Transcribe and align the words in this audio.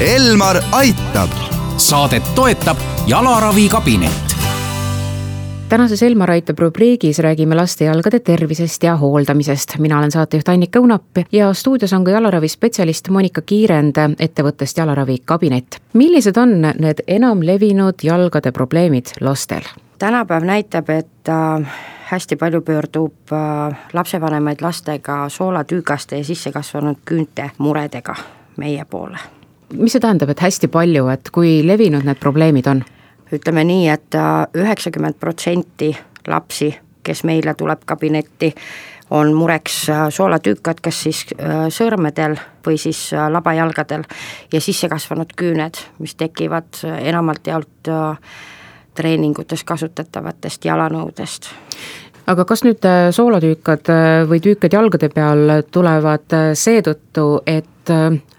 Elmar 0.00 0.56
aitab. 0.72 1.30
saadet 1.76 2.22
toetab 2.34 2.76
jalaravikabinet 3.06 4.12
tänases 5.68 6.02
Elmar 6.02 6.30
aitab 6.30 6.58
rubriigis 6.58 7.18
räägime 7.18 7.56
laste 7.56 7.84
jalgade 7.84 8.20
tervisest 8.20 8.82
ja 8.82 8.96
hooldamisest. 8.96 9.78
mina 9.78 9.98
olen 9.98 10.10
saatejuht 10.10 10.48
Annika 10.48 10.78
Õunap 10.78 11.02
ja 11.32 11.52
stuudios 11.54 11.92
on 11.92 12.04
ka 12.04 12.10
jalaravispetsialist 12.10 13.08
Monika 13.08 13.40
Kiirend 13.40 13.96
ettevõttest 14.18 14.78
Jalaravikabinet. 14.78 15.80
millised 15.92 16.36
on 16.36 16.60
need 16.60 17.04
enamlevinud 17.06 17.94
jalgade 18.02 18.52
probleemid 18.52 19.06
lastel? 19.20 19.62
tänapäev 19.98 20.44
näitab, 20.44 20.88
et 20.90 21.28
äh, 21.28 21.68
hästi 22.04 22.36
palju 22.36 22.60
pöördub 22.60 23.32
äh, 23.32 23.78
lapsevanemaid 23.92 24.60
lastega 24.60 25.28
soolatüügaste 25.28 26.16
ja 26.16 26.24
sissekasvanud 26.24 26.96
küünte 27.04 27.50
muredega 27.58 28.14
meie 28.56 28.84
poole. 28.84 29.39
Mis 29.72 29.94
see 29.94 30.02
tähendab, 30.02 30.30
et 30.32 30.42
hästi 30.42 30.70
palju, 30.72 31.08
et 31.12 31.30
kui 31.34 31.60
levinud 31.66 32.06
need 32.06 32.20
probleemid 32.22 32.70
on? 32.70 32.84
ütleme 33.30 33.62
nii 33.62 33.84
et, 33.92 34.08
et 34.10 34.16
äh, 34.18 34.62
üheksakümmend 34.64 35.14
protsenti 35.20 35.92
lapsi, 36.26 36.72
kes 37.06 37.22
meile 37.24 37.54
tuleb 37.54 37.84
kabinetti, 37.86 38.50
on 39.10 39.30
mureks 39.34 39.76
soolatükad, 40.14 40.80
kas 40.82 40.98
siis 41.02 41.20
sõrmedel 41.74 42.36
või 42.66 42.76
siis 42.78 43.08
labajalgadel 43.10 44.04
ja 44.52 44.60
sissekasvanud 44.62 45.32
küüned, 45.38 45.78
mis 45.98 46.14
tekivad 46.14 46.82
enamalt 46.98 47.46
jaolt 47.46 47.90
treeningutes 48.94 49.64
kasutatavatest 49.66 50.64
jalanõudest 50.64 51.50
aga 52.28 52.44
kas 52.48 52.62
nüüd 52.66 52.84
äh, 52.86 53.08
soolatüükad 53.14 53.90
äh, 53.92 54.06
või 54.28 54.40
tüükad 54.44 54.74
jalgade 54.74 55.10
peal 55.12 55.60
tulevad 55.72 56.36
äh, 56.36 56.52
seetõttu, 56.58 57.42
et 57.46 57.66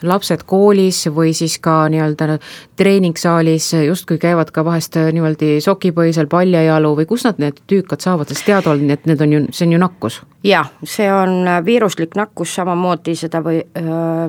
lapsed 0.05 0.45
koolis 0.47 1.01
või 1.11 1.33
siis 1.35 1.57
ka 1.59 1.89
nii-öelda 1.91 2.37
treeningsaalis 2.79 3.65
justkui 3.83 4.15
käivad 4.21 4.53
ka 4.55 4.63
vahest 4.63 4.95
niimoodi 5.11 5.57
sokipõhisel 5.65 6.29
paljajalu 6.31 6.91
või 7.01 7.07
kust 7.09 7.27
nad 7.27 7.41
need 7.41 7.59
tüükad 7.67 7.99
saavad, 8.05 8.31
sest 8.31 8.45
teada 8.47 8.71
on, 8.71 8.85
et 8.93 9.09
need 9.09 9.19
on 9.25 9.33
ju, 9.33 9.41
see 9.51 9.65
on 9.67 9.73
ju 9.75 9.81
nakkus? 9.81 10.21
jaa, 10.47 10.61
see 10.87 11.09
on 11.11 11.49
viiruslik 11.65 12.15
nakkus, 12.15 12.53
samamoodi 12.61 13.17
seda 13.19 13.41
või, 13.43 13.59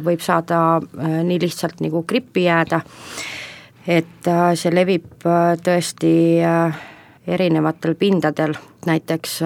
võib 0.03 0.25
saada 0.25 0.81
nii 0.83 1.39
lihtsalt 1.45 1.85
nagu 1.85 2.03
grippi 2.09 2.49
jääda 2.49 2.83
et 3.87 4.33
see 4.59 4.75
levib 4.75 5.29
tõesti 5.63 6.17
äh, 6.47 6.83
erinevatel 7.27 7.95
pindadel, 7.95 8.55
näiteks 8.87 9.41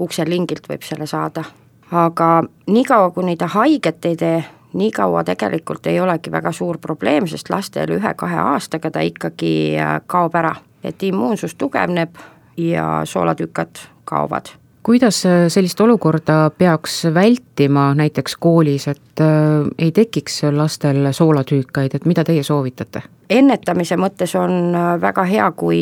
ukselingilt 0.00 0.68
võib 0.68 0.82
selle 0.86 1.06
saada. 1.06 1.44
aga 1.90 2.42
niikaua, 2.66 3.10
kuni 3.10 3.36
ta 3.36 3.46
haiget 3.46 4.04
ei 4.04 4.16
tee, 4.16 4.44
nii 4.74 4.90
kaua 4.90 5.24
tegelikult 5.24 5.86
ei 5.86 6.00
olegi 6.00 6.30
väga 6.30 6.52
suur 6.52 6.78
probleem, 6.78 7.26
sest 7.26 7.50
lastel 7.50 7.90
ühe-kahe 7.98 8.38
aastaga 8.38 8.90
ta 8.90 9.00
ikkagi 9.00 9.76
kaob 10.06 10.34
ära, 10.34 10.54
et 10.84 11.02
immuunsus 11.02 11.54
tugevneb 11.54 12.14
ja 12.56 13.02
soolatükad 13.04 13.82
kaovad 14.04 14.54
kuidas 14.82 15.26
äh, 15.26 15.48
sellist 15.48 15.80
olukorda 15.80 16.50
peaks 16.58 17.04
vältima 17.14 17.94
näiteks 17.94 18.36
koolis, 18.36 18.88
et 18.88 19.20
äh, 19.20 19.68
ei 19.78 19.92
tekiks 19.92 20.42
lastel 20.52 21.12
soolatüükaid, 21.12 21.94
et 21.94 22.06
mida 22.06 22.24
teie 22.24 22.42
soovitate? 22.42 23.02
ennetamise 23.30 23.96
mõttes 24.00 24.34
on 24.38 24.74
äh, 24.74 24.94
väga 25.00 25.24
hea, 25.24 25.50
kui 25.52 25.80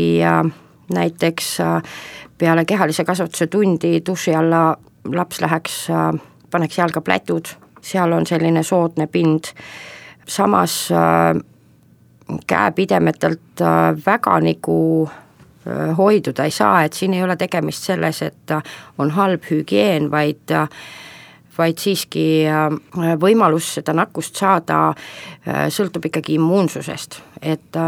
näiteks 0.94 1.58
peale 2.39 2.64
kehalise 2.64 3.05
kasvatuse 3.05 3.47
tundi 3.47 4.00
duši 4.06 4.34
alla 4.34 4.77
laps 5.14 5.41
läheks, 5.41 5.77
paneks 6.50 6.78
jalga 6.78 7.00
plätud, 7.00 7.48
seal 7.81 8.12
on 8.12 8.27
selline 8.27 8.62
soodne 8.62 9.06
pind, 9.06 9.53
samas 10.28 10.89
käepidemetelt 12.47 13.64
väga 14.06 14.41
nagu 14.44 14.78
Äh, 15.69 15.97
hoiduda 15.97 16.44
ei 16.44 16.50
saa, 16.50 16.82
et 16.84 16.93
siin 16.93 17.15
ei 17.15 17.22
ole 17.22 17.37
tegemist 17.37 17.84
selles, 17.84 18.22
et 18.22 18.50
äh, 18.54 18.62
on 18.98 19.10
halb 19.10 19.44
hügieen, 19.50 20.06
vaid 20.10 20.53
äh, 20.54 20.69
vaid 21.58 21.78
siiski 21.82 22.24
võimalus 23.20 23.72
seda 23.78 23.94
nakkust 23.96 24.38
saada 24.38 24.92
sõltub 25.74 26.08
ikkagi 26.08 26.36
immuunsusest, 26.38 27.20
et 27.42 27.78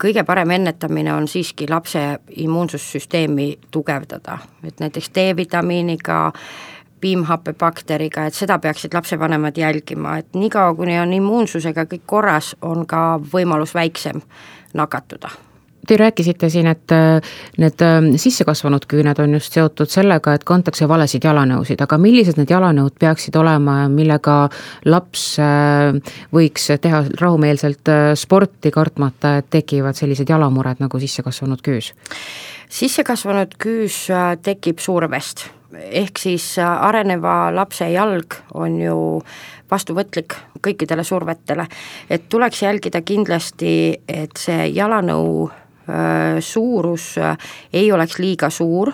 kõige 0.00 0.24
parem 0.24 0.54
ennetamine 0.56 1.14
on 1.14 1.28
siiski 1.28 1.68
lapse 1.70 2.02
immuunsussüsteemi 2.44 3.48
tugevdada, 3.70 4.38
et 4.64 4.80
näiteks 4.80 5.10
D-vitamiiniga, 5.14 6.20
piimhappebakteriga, 7.04 8.26
et 8.26 8.34
seda 8.36 8.58
peaksid 8.58 8.94
lapsevanemad 8.96 9.56
jälgima, 9.60 10.18
et 10.18 10.36
niikaua, 10.38 10.74
kuni 10.74 10.96
on 11.00 11.12
immuunsusega 11.12 11.84
kõik 11.90 12.06
korras, 12.06 12.54
on 12.62 12.86
ka 12.88 13.18
võimalus 13.32 13.74
väiksem 13.76 14.24
nakatuda 14.74 15.34
Te 15.86 15.96
rääkisite 15.96 16.48
siin, 16.48 16.66
et 16.66 16.92
äh, 16.92 17.20
need 17.60 17.82
äh, 17.84 17.98
sissekasvanud 18.16 18.86
küüned 18.88 19.18
on 19.20 19.34
just 19.36 19.52
seotud 19.52 19.90
sellega, 19.90 20.32
et 20.34 20.44
kantakse 20.48 20.88
valesid 20.88 21.24
jalanõusid, 21.26 21.80
aga 21.84 21.98
millised 22.00 22.38
need 22.40 22.52
jalanõud 22.52 22.94
peaksid 23.00 23.36
olema, 23.36 23.82
millega 23.92 24.36
laps 24.88 25.26
äh, 25.42 26.14
võiks 26.32 26.70
teha 26.80 27.02
rahumeelselt 27.20 27.90
sporti, 28.16 28.72
kartmata, 28.72 29.38
et 29.42 29.50
tekivad 29.52 29.98
sellised 29.98 30.30
jalamured 30.30 30.80
nagu 30.80 31.00
sissekasvanud 31.00 31.64
küüs? 31.64 31.92
sissekasvanud 32.74 33.52
küüs 33.60 33.98
tekib 34.42 34.80
survest, 34.82 35.44
ehk 35.74 36.18
siis 36.18 36.46
areneva 36.58 37.52
lapse 37.54 37.86
jalg 37.92 38.38
on 38.56 38.80
ju 38.80 38.96
vastuvõtlik 39.70 40.34
kõikidele 40.64 41.04
survetele, 41.04 41.68
et 42.10 42.24
tuleks 42.32 42.64
jälgida 42.64 43.04
kindlasti, 43.04 43.74
et 44.08 44.40
see 44.40 44.72
jalanõu 44.72 45.44
Äh, 45.46 45.63
suurus 46.40 47.18
äh, 47.18 47.36
ei 47.72 47.92
oleks 47.92 48.18
liiga 48.18 48.50
suur, 48.50 48.92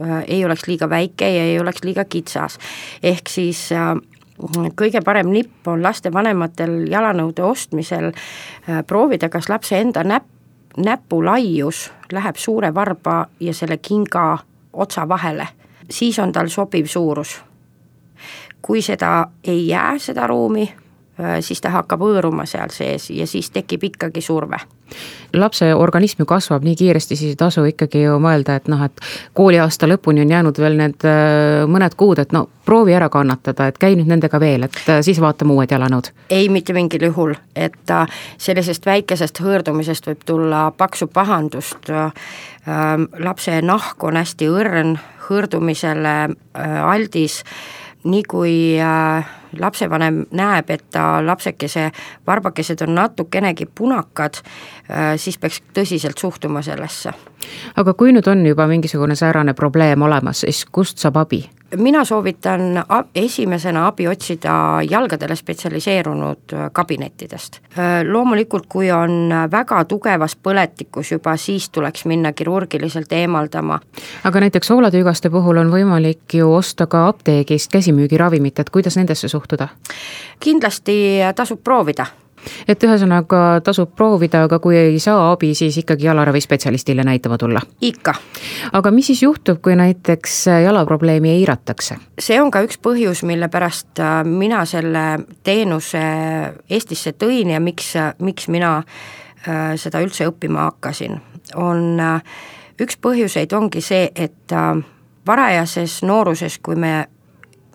äh, 0.00 0.24
ei 0.26 0.44
oleks 0.44 0.66
liiga 0.66 0.88
väike 0.90 1.28
ja 1.30 1.44
ei 1.44 1.60
oleks 1.60 1.84
liiga 1.84 2.04
kitsas. 2.04 2.58
ehk 3.02 3.28
siis 3.28 3.68
kõige 4.74 5.02
parem 5.04 5.30
nipp 5.30 5.68
on 5.68 5.82
lastevanematel 5.82 6.88
jalanõude 6.90 7.44
ostmisel 7.46 8.10
proovida, 8.86 9.28
kas 9.28 9.48
lapse 9.48 9.78
enda 9.78 10.02
näpp, 10.02 10.26
näpu 10.76 11.20
laius 11.24 11.90
läheb 12.12 12.36
suure 12.36 12.74
varba 12.74 13.26
ja 13.40 13.54
selle 13.54 13.76
kinga 13.78 14.38
otsa 14.72 15.08
vahele, 15.08 15.46
siis 15.90 16.18
on 16.18 16.32
tal 16.32 16.48
sobiv 16.48 16.86
suurus. 16.86 17.40
kui 18.62 18.82
seda 18.82 19.26
ei 19.44 19.68
jää, 19.68 19.98
seda 19.98 20.26
ruumi, 20.26 20.68
Äh, 20.72 20.81
siis 21.40 21.60
ta 21.60 21.70
hakkab 21.72 22.02
hõõruma 22.02 22.46
seal 22.48 22.72
sees 22.74 23.10
ja 23.10 23.26
siis 23.26 23.50
tekib 23.50 23.84
ikkagi 23.90 24.20
surve. 24.20 24.60
lapse 25.32 25.74
organism 25.74 26.20
ju 26.22 26.26
kasvab 26.26 26.64
nii 26.64 26.76
kiiresti, 26.76 27.16
siis 27.16 27.30
ei 27.32 27.36
tasu 27.36 27.64
ikkagi 27.64 28.02
ju 28.02 28.18
mõelda, 28.20 28.58
et 28.60 28.68
noh, 28.68 28.82
et 28.84 29.00
kooliaasta 29.32 29.88
lõpuni 29.88 30.20
on 30.20 30.30
jäänud 30.30 30.58
veel 30.60 30.76
need 30.76 31.06
äh, 31.08 31.64
mõned 31.66 31.96
kuud, 31.96 32.18
et 32.18 32.32
no 32.32 32.48
proovi 32.64 32.92
ära 32.94 33.08
kannatada, 33.08 33.66
et 33.66 33.78
käi 33.80 33.96
nüüd 33.96 34.10
nendega 34.10 34.40
veel, 34.40 34.68
et 34.68 34.76
äh, 34.88 35.00
siis 35.00 35.20
vaatame 35.20 35.56
uued 35.56 35.72
jalanõud. 35.72 36.12
ei, 36.30 36.48
mitte 36.48 36.72
mingil 36.76 37.08
juhul, 37.08 37.34
et 37.56 37.94
sellisest 38.38 38.86
väikesest 38.86 39.40
hõõrdumisest 39.40 40.06
võib 40.06 40.26
tulla 40.26 40.70
paksu 40.76 41.06
pahandust, 41.06 41.88
lapse 43.18 43.60
nahk 43.62 44.04
on 44.04 44.16
hästi 44.20 44.48
õrn, 44.52 44.98
hõõrdumisele 45.28 46.16
aldis 46.54 47.42
nii 48.04 48.22
kui 48.26 48.56
äh, 48.82 49.32
lapsevanem 49.58 50.24
näeb, 50.30 50.70
et 50.70 50.84
ta 50.90 51.26
lapsekese 51.26 51.90
varbakesed 52.26 52.82
on 52.86 52.94
natukenegi 52.94 53.66
punakad, 53.74 54.42
äh, 54.90 55.14
siis 55.16 55.38
peaks 55.38 55.62
tõsiselt 55.74 56.18
suhtuma 56.18 56.62
sellesse. 56.62 57.12
aga 57.76 57.94
kui 57.94 58.12
nüüd 58.12 58.28
on 58.30 58.46
juba 58.46 58.66
mingisugune 58.66 59.14
säärane 59.18 59.54
probleem 59.54 60.02
olemas, 60.02 60.40
siis 60.40 60.64
kust 60.64 60.98
saab 60.98 61.16
abi? 61.16 61.44
mina 61.76 62.04
soovitan 62.04 62.84
esimesena 63.14 63.86
abi 63.86 64.08
otsida 64.08 64.52
jalgadele 64.90 65.36
spetsialiseerunud 65.36 66.52
äh, 66.52 66.70
kabinettidest. 66.72 67.56
Äh, 67.78 68.04
loomulikult, 68.12 68.66
kui 68.68 68.90
on 68.92 69.32
väga 69.50 69.84
tugevas 69.84 70.36
põletikus 70.36 71.12
juba, 71.12 71.36
siis 71.36 71.70
tuleks 71.70 72.04
minna 72.04 72.32
kirurgiliselt 72.32 73.12
eemaldama. 73.12 73.80
aga 74.24 74.40
näiteks 74.40 74.66
soolatüügaste 74.66 75.30
puhul 75.30 75.56
on 75.56 75.72
võimalik 75.72 76.34
ju 76.34 76.52
osta 76.54 76.86
ka 76.86 77.06
apteegist 77.08 77.72
käsimüügiravimit, 77.72 78.58
et 78.58 78.70
kuidas 78.70 78.96
nendesse 78.96 79.28
suhtuda? 79.28 79.41
Kindlasti 80.40 80.96
tasub 81.36 81.62
proovida 81.64 82.06
et 82.68 82.84
ühesõnaga 82.84 83.60
tasub 83.64 83.92
proovida, 83.96 84.44
aga 84.46 84.58
kui 84.62 84.76
ei 84.76 84.98
saa 85.02 85.30
abi, 85.32 85.52
siis 85.54 85.76
ikkagi 85.82 86.06
jalaravispetsialistile 86.08 87.04
näitama 87.06 87.38
tulla? 87.38 87.60
ikka. 87.80 88.14
aga 88.72 88.90
mis 88.90 89.06
siis 89.12 89.22
juhtub, 89.22 89.60
kui 89.62 89.76
näiteks 89.76 90.46
jalaprobleemi 90.64 91.30
eiratakse? 91.36 91.98
see 92.18 92.40
on 92.42 92.50
ka 92.50 92.64
üks 92.66 92.80
põhjus, 92.82 93.24
mille 93.28 93.48
pärast 93.52 94.00
äh, 94.00 94.22
mina 94.24 94.64
selle 94.68 95.04
teenuse 95.44 96.02
Eestisse 96.70 97.14
tõin 97.18 97.54
ja 97.54 97.60
miks, 97.60 97.92
miks 98.18 98.48
mina 98.48 98.78
äh, 98.78 99.74
seda 99.76 100.02
üldse 100.02 100.26
õppima 100.30 100.68
hakkasin, 100.70 101.20
on 101.56 102.00
äh, 102.00 102.34
üks 102.82 102.98
põhjuseid 102.98 103.52
ongi 103.54 103.82
see, 103.84 104.10
et 104.14 104.52
varajases 105.26 106.00
nooruses, 106.02 106.58
kui 106.58 106.74
me 106.74 107.06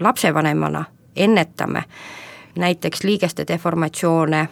lapsevanemana 0.03 0.83
ennetame 1.17 1.83
näiteks 2.57 3.03
liigeste 3.03 3.45
deformatsioone, 3.47 4.47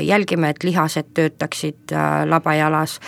jälgime, 0.00 0.48
et 0.48 0.64
lihased 0.64 1.06
töötaksid 1.14 1.92
labajalas, 2.28 2.98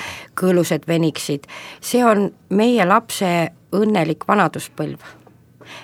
kõõlused 0.41 0.87
veniksid, 0.89 1.45
see 1.81 2.05
on 2.05 2.31
meie 2.49 2.85
lapse 2.85 3.51
õnnelik 3.77 4.25
vanaduspõlv. 4.29 5.01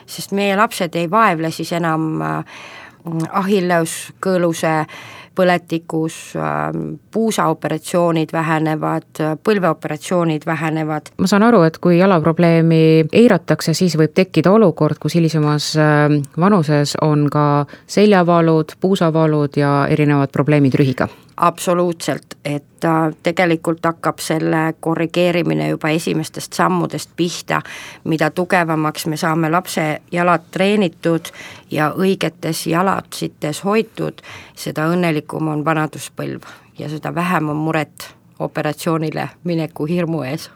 sest 0.06 0.32
meie 0.32 0.56
lapsed 0.56 0.94
ei 0.94 1.10
vaevle 1.10 1.50
siis 1.50 1.72
enam 1.72 2.22
ahilleus 3.30 4.12
kõõluse 4.20 4.86
põletikus, 5.36 6.16
ähm, 6.36 6.96
puusaoperatsioonid 7.12 8.32
vähenevad, 8.32 9.22
põlveoperatsioonid 9.44 10.46
vähenevad. 10.46 11.12
ma 11.18 11.26
saan 11.26 11.46
aru, 11.46 11.62
et 11.68 11.78
kui 11.78 11.98
jalaprobleemi 11.98 13.06
eiratakse, 13.12 13.74
siis 13.74 13.98
võib 13.98 14.14
tekkida 14.14 14.52
olukord, 14.52 14.98
kus 15.02 15.14
hilisemas 15.18 15.74
ähm, 15.76 16.20
vanuses 16.40 16.96
on 17.02 17.28
ka 17.32 17.66
seljavalud, 17.86 18.78
puusavalud 18.80 19.56
ja 19.56 19.86
erinevad 19.90 20.32
probleemid 20.32 20.74
rühiga 20.74 21.08
absoluutselt, 21.36 22.26
et 22.44 22.64
tegelikult 23.22 23.84
hakkab 23.84 24.18
selle 24.18 24.74
korrigeerimine 24.80 25.68
juba 25.68 25.88
esimestest 25.88 26.52
sammudest 26.52 27.10
pihta, 27.16 27.60
mida 28.04 28.30
tugevamaks 28.30 29.06
me 29.06 29.16
saame 29.16 29.50
lapse 29.50 30.02
jalad 30.12 30.48
treenitud 30.50 31.32
ja 31.70 31.90
õigetes 31.96 32.66
jalatsites 32.66 33.64
hoitud, 33.64 34.22
seda 34.54 34.88
õnnelikum 34.92 35.48
on 35.48 35.64
vanaduspõlv 35.64 36.48
ja 36.78 36.88
seda 36.88 37.14
vähem 37.14 37.48
on 37.48 37.56
muret 37.56 38.14
operatsioonile 38.38 39.28
mineku 39.44 39.86
hirmu 39.86 40.22
ees. 40.22 40.50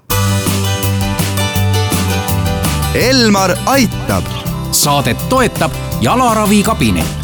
Elmar 2.95 3.57
aitab. 3.67 4.25
saadet 4.71 5.19
toetab 5.29 5.73
jalaravikabinet 6.01 7.20